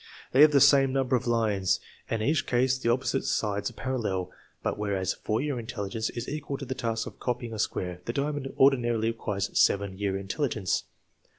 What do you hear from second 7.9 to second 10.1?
the diamond ordinarily requires 7